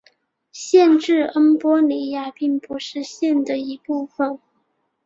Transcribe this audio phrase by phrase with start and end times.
[0.51, 4.39] 县治恩波里亚并不是县的一部分。